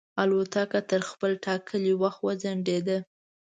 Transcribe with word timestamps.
الوتکه 0.21 0.79
تر 0.89 1.01
خپل 1.11 1.31
ټاکلي 1.45 1.93
وخت 2.01 2.19
وځنډېده. 2.23 2.97